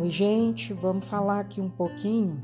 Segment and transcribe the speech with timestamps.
[0.00, 2.40] Oi, gente, vamos falar aqui um pouquinho.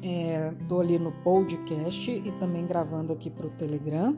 [0.00, 4.16] Estou é, ali no podcast e também gravando aqui para o Telegram.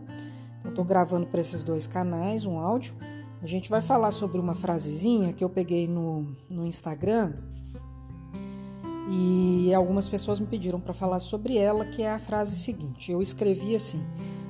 [0.59, 2.95] Então, estou gravando para esses dois canais um áudio.
[3.41, 7.33] A gente vai falar sobre uma frasezinha que eu peguei no, no Instagram
[9.11, 13.23] e algumas pessoas me pediram para falar sobre ela, que é a frase seguinte: eu
[13.23, 14.05] escrevi assim.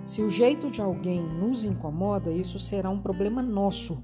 [0.05, 4.03] Se o jeito de alguém nos incomoda, isso será um problema nosso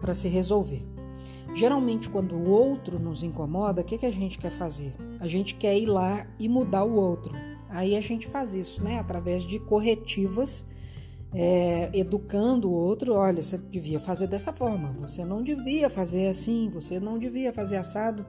[0.00, 0.97] para se resolver.
[1.54, 4.94] Geralmente, quando o outro nos incomoda, o que, que a gente quer fazer?
[5.18, 7.34] A gente quer ir lá e mudar o outro.
[7.68, 8.98] Aí a gente faz isso, né?
[8.98, 10.64] Através de corretivas,
[11.34, 13.14] é, educando o outro.
[13.14, 17.76] Olha, você devia fazer dessa forma, você não devia fazer assim, você não devia fazer
[17.76, 18.24] assado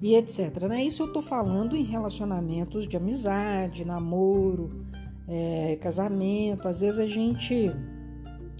[0.00, 0.62] e etc.
[0.68, 0.84] Né?
[0.84, 4.84] Isso eu estou falando em relacionamentos de amizade, namoro,
[5.28, 6.66] é, casamento.
[6.66, 7.70] Às vezes a gente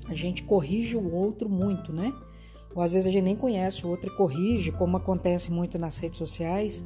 [0.06, 2.12] a gente corrige o outro muito, né?
[2.74, 5.98] Ou às vezes a gente nem conhece o outro e corrige, como acontece muito nas
[5.98, 6.84] redes sociais,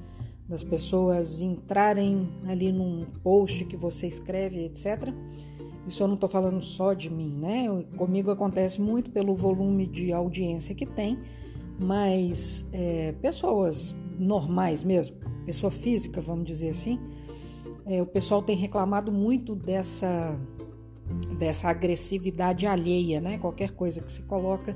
[0.48, 5.12] das pessoas entrarem ali num post que você escreve, etc.
[5.86, 7.66] Isso eu não estou falando só de mim, né?
[7.96, 11.18] Comigo acontece muito pelo volume de audiência que tem,
[11.78, 16.98] mas é, pessoas normais mesmo, pessoa física, vamos dizer assim,
[17.84, 20.38] é, o pessoal tem reclamado muito dessa
[21.38, 23.36] dessa agressividade alheia, né?
[23.36, 24.74] Qualquer coisa que se coloca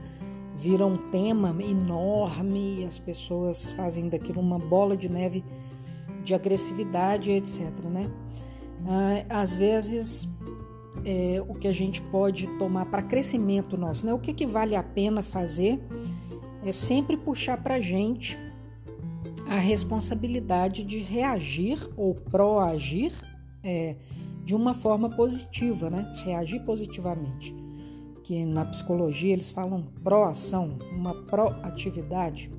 [0.59, 5.45] vira um tema enorme e as pessoas fazem daquilo uma bola de neve
[6.25, 7.71] de agressividade, etc.
[7.85, 8.11] Né?
[8.87, 10.29] Ah, às vezes,
[11.05, 14.13] é, o que a gente pode tomar para crescimento nosso, né?
[14.13, 15.81] o que, que vale a pena fazer
[16.65, 18.37] é sempre puxar para a gente
[19.47, 23.13] a responsabilidade de reagir ou proagir
[23.63, 23.95] é,
[24.45, 26.15] de uma forma positiva, né?
[26.25, 27.68] reagir positivamente
[28.29, 32.53] que na psicologia eles falam proação, uma proatividade.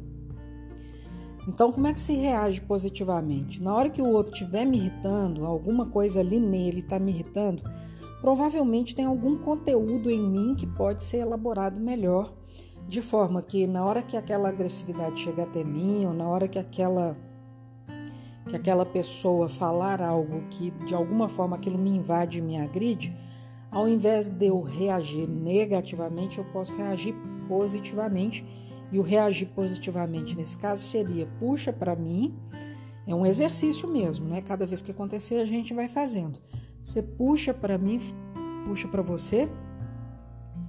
[1.47, 3.61] Então, como é que se reage positivamente?
[3.61, 7.61] Na hora que o outro estiver me irritando, alguma coisa ali nele está me irritando,
[8.19, 12.33] provavelmente tem algum conteúdo em mim que pode ser elaborado melhor,
[12.87, 16.57] de forma que na hora que aquela agressividade chegar até mim, ou na hora que
[16.57, 17.15] aquela
[18.47, 23.15] que aquela pessoa falar algo que de alguma forma aquilo me invade e me agride,
[23.71, 27.15] ao invés de eu reagir negativamente, eu posso reagir
[27.47, 28.45] positivamente.
[28.91, 32.35] E o reagir positivamente nesse caso seria: puxa para mim,
[33.05, 34.41] é um exercício mesmo, né?
[34.41, 36.39] Cada vez que acontecer, a gente vai fazendo.
[36.81, 37.99] Você puxa para mim,
[38.65, 39.47] puxa para você,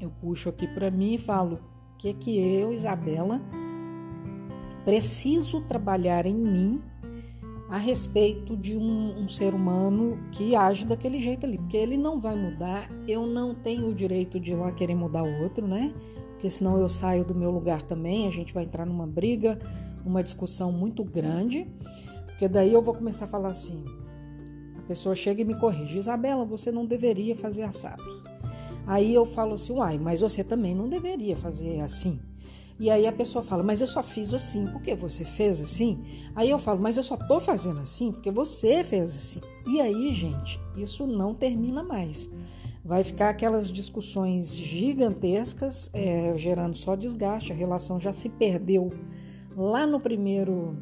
[0.00, 1.60] eu puxo aqui para mim e falo:
[1.98, 3.40] que que eu, Isabela,
[4.84, 6.82] preciso trabalhar em mim
[7.70, 12.18] a respeito de um, um, ser humano que age daquele jeito ali, porque ele não
[12.20, 15.94] vai mudar, eu não tenho o direito de ir lá querer mudar o outro, né?
[16.32, 19.56] Porque senão eu saio do meu lugar também, a gente vai entrar numa briga,
[20.04, 21.68] uma discussão muito grande,
[22.26, 23.84] porque daí eu vou começar a falar assim,
[24.76, 28.02] a pessoa chega e me corrige, Isabela, você não deveria fazer assado.
[28.84, 32.18] Aí eu falo assim, uai, mas você também não deveria fazer assim.
[32.80, 36.02] E aí a pessoa fala, mas eu só fiz assim, porque você fez assim?
[36.34, 39.40] Aí eu falo, mas eu só tô fazendo assim porque você fez assim.
[39.66, 42.30] E aí, gente, isso não termina mais.
[42.82, 48.90] Vai ficar aquelas discussões gigantescas, é, gerando só desgaste, a relação já se perdeu
[49.54, 50.74] lá no primeiro,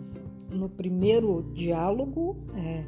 [0.49, 2.85] no primeiro diálogo, é,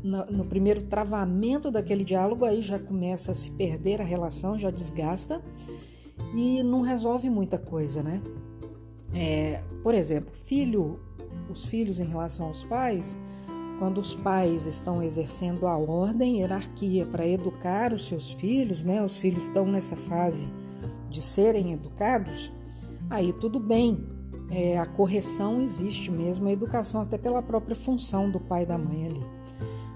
[0.00, 4.70] no, no primeiro travamento daquele diálogo, aí já começa a se perder a relação, já
[4.70, 5.42] desgasta
[6.34, 8.20] e não resolve muita coisa, né?
[9.14, 11.00] É, por exemplo, filho,
[11.50, 13.18] os filhos em relação aos pais,
[13.78, 19.02] quando os pais estão exercendo a ordem, hierarquia para educar os seus filhos, né?
[19.02, 20.48] Os filhos estão nessa fase
[21.08, 22.52] de serem educados,
[23.08, 24.06] aí tudo bem.
[24.50, 28.78] É, a correção existe mesmo, a educação até pela própria função do pai e da
[28.78, 29.22] mãe ali.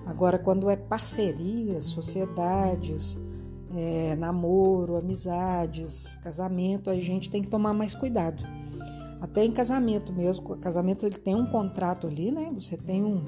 [0.07, 3.19] Agora, quando é parcerias, sociedades,
[3.75, 8.43] é, namoro, amizades, casamento, a gente tem que tomar mais cuidado.
[9.21, 12.51] Até em casamento mesmo, casamento ele tem um contrato ali, né?
[12.55, 13.25] Você tem um,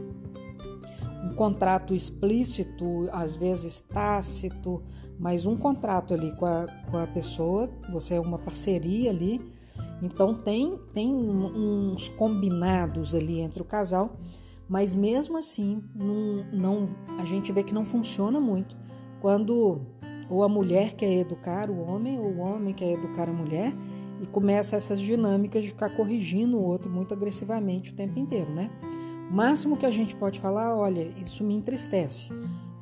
[1.25, 4.83] um contrato explícito, às vezes tácito,
[5.19, 9.41] mas um contrato ali com a, com a pessoa, você é uma parceria ali.
[10.03, 14.17] Então tem, tem uns combinados ali entre o casal,
[14.69, 16.89] mas mesmo assim não, não,
[17.21, 18.77] a gente vê que não funciona muito
[19.25, 19.81] quando
[20.29, 23.75] ou a mulher quer educar o homem, ou o homem quer educar a mulher,
[24.21, 28.71] e começa essas dinâmicas de ficar corrigindo o outro muito agressivamente o tempo inteiro, né?
[29.31, 32.31] O máximo que a gente pode falar, olha, isso me entristece.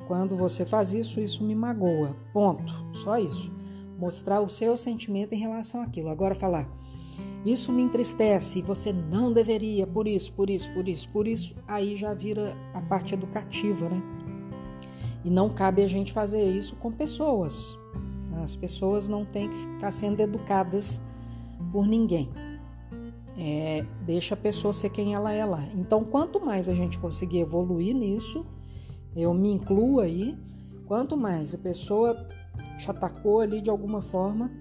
[0.07, 2.15] Quando você faz isso, isso me magoa.
[2.33, 2.73] Ponto.
[2.93, 3.51] Só isso.
[3.97, 6.09] Mostrar o seu sentimento em relação àquilo.
[6.09, 6.69] Agora falar,
[7.45, 11.95] isso me entristece, você não deveria, por isso, por isso, por isso, por isso, aí
[11.95, 14.01] já vira a parte educativa, né?
[15.23, 17.77] E não cabe a gente fazer isso com pessoas.
[18.43, 20.99] As pessoas não têm que ficar sendo educadas
[21.71, 22.29] por ninguém.
[23.37, 25.63] É, deixa a pessoa ser quem ela é lá.
[25.75, 28.45] Então, quanto mais a gente conseguir evoluir nisso,
[29.15, 30.37] eu me incluo aí,
[30.85, 32.27] quanto mais a pessoa
[32.77, 34.51] te atacou ali de alguma forma,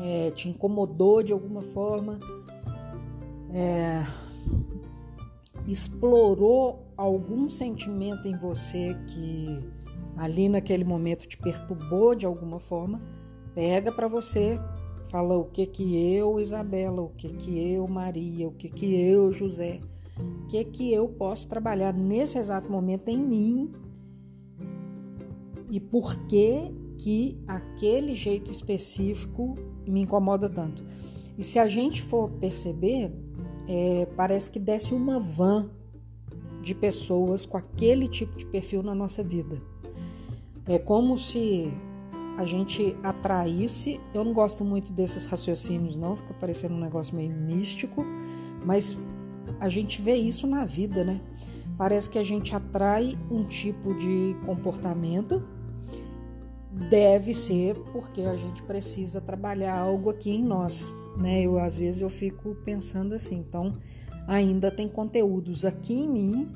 [0.00, 2.18] é, te incomodou de alguma forma,
[3.52, 4.04] é,
[5.66, 9.64] explorou algum sentimento em você que
[10.16, 13.00] ali naquele momento te perturbou de alguma forma,
[13.54, 14.58] pega para você,
[15.10, 19.32] fala o que que eu, Isabela, o que que eu, Maria, o que que eu,
[19.32, 19.80] José,
[20.18, 23.72] o que que eu posso trabalhar nesse exato momento em mim
[25.70, 29.56] e por que que aquele jeito específico
[29.86, 30.84] me incomoda tanto.
[31.36, 33.12] E se a gente for perceber,
[33.66, 35.70] é, parece que desce uma van
[36.64, 39.60] de pessoas com aquele tipo de perfil na nossa vida.
[40.66, 41.70] É como se
[42.36, 44.00] a gente atraísse.
[44.12, 48.04] Eu não gosto muito desses raciocínios, não, fica parecendo um negócio meio místico,
[48.64, 48.96] mas
[49.60, 51.20] a gente vê isso na vida, né?
[51.76, 55.42] Parece que a gente atrai um tipo de comportamento.
[56.90, 61.42] Deve ser porque a gente precisa trabalhar algo aqui em nós, né?
[61.42, 63.76] Eu às vezes eu fico pensando assim, então
[64.26, 66.52] ainda tem conteúdos aqui em mim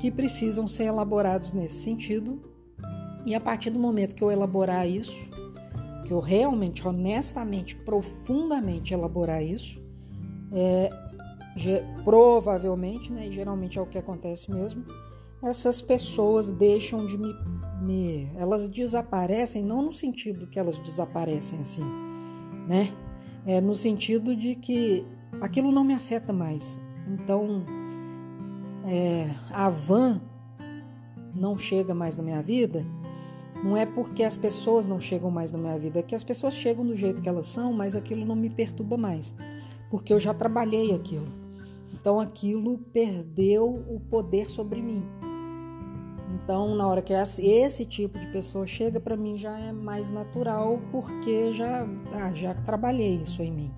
[0.00, 2.40] que precisam ser elaborados nesse sentido.
[3.24, 5.28] E a partir do momento que eu elaborar isso,
[6.06, 9.80] que eu realmente, honestamente, profundamente elaborar isso,
[10.52, 10.90] é,
[12.04, 14.84] provavelmente, né, e geralmente é o que acontece mesmo,
[15.42, 17.34] essas pessoas deixam de me,
[17.82, 21.84] me, elas desaparecem não no sentido que elas desaparecem assim,
[22.66, 22.92] né?
[23.46, 25.06] É no sentido de que
[25.40, 26.78] aquilo não me afeta mais.
[27.08, 27.64] Então,
[28.84, 30.20] é, a van
[31.34, 32.84] não chega mais na minha vida,
[33.64, 36.54] não é porque as pessoas não chegam mais na minha vida, é que as pessoas
[36.54, 39.34] chegam do jeito que elas são, mas aquilo não me perturba mais,
[39.90, 41.28] porque eu já trabalhei aquilo.
[41.94, 45.02] Então aquilo perdeu o poder sobre mim.
[46.34, 50.78] Então, na hora que esse tipo de pessoa chega para mim já é mais natural,
[50.92, 53.70] porque já ah, já trabalhei isso em mim.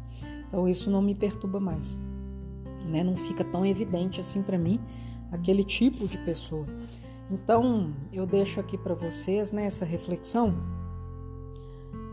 [0.47, 1.97] Então isso não me perturba mais
[2.91, 3.03] né?
[3.03, 4.81] Não fica tão evidente assim para mim
[5.33, 6.67] aquele tipo de pessoa.
[7.31, 10.55] Então, eu deixo aqui para vocês né, essa reflexão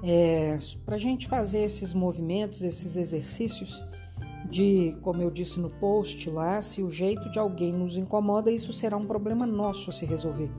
[0.04, 3.84] é, para a gente fazer esses movimentos, esses exercícios
[4.50, 8.72] de, como eu disse no post lá, se o jeito de alguém nos incomoda, isso
[8.72, 10.50] será um problema nosso a se resolver.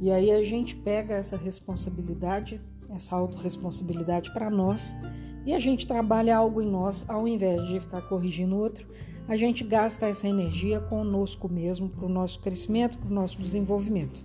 [0.00, 4.94] E aí a gente pega essa responsabilidade, essa autorresponsabilidade para nós
[5.44, 8.86] e a gente trabalha algo em nós, ao invés de ficar corrigindo o outro,
[9.28, 14.20] a gente gasta essa energia conosco mesmo para o nosso crescimento, para o nosso desenvolvimento.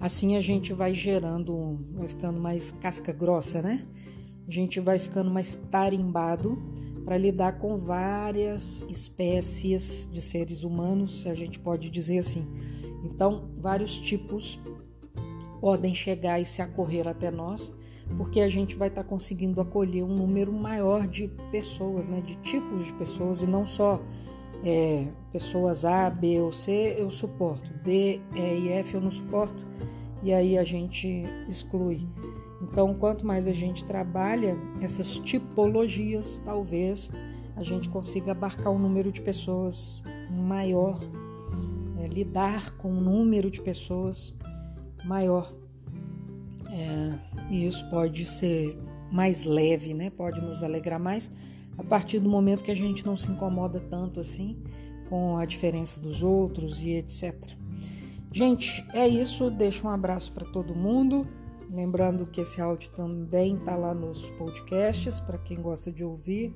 [0.00, 3.84] Assim a gente vai gerando, vai ficando mais casca grossa, né?
[4.46, 6.58] A gente vai ficando mais tarimbado
[7.04, 12.46] para lidar com várias espécies de seres humanos, a gente pode dizer assim.
[13.02, 14.58] Então, vários tipos
[15.60, 17.72] podem chegar e se acorrer até nós
[18.16, 22.36] porque a gente vai estar tá conseguindo acolher um número maior de pessoas, né, de
[22.36, 24.00] tipos de pessoas, e não só
[24.64, 29.66] é, pessoas A, B ou C eu suporto, D, E e F eu não suporto,
[30.22, 32.06] e aí a gente exclui.
[32.60, 37.10] Então, quanto mais a gente trabalha essas tipologias, talvez
[37.54, 40.98] a gente consiga abarcar um número de pessoas maior,
[41.98, 44.34] é, lidar com um número de pessoas
[45.04, 45.52] maior.
[47.50, 48.76] E isso pode ser
[49.10, 50.10] mais leve, né?
[50.10, 51.30] Pode nos alegrar mais
[51.76, 54.56] a partir do momento que a gente não se incomoda tanto assim
[55.08, 57.34] com a diferença dos outros e etc.
[58.32, 59.50] Gente, é isso.
[59.50, 61.26] Deixo um abraço para todo mundo.
[61.70, 66.54] Lembrando que esse áudio também está lá nos podcasts para quem gosta de ouvir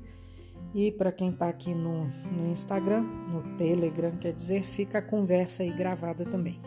[0.75, 5.63] e para quem está aqui no, no Instagram, no Telegram, quer dizer, fica a conversa
[5.63, 6.59] aí gravada também.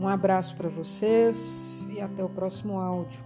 [0.00, 3.22] Um abraço para vocês e até o próximo áudio.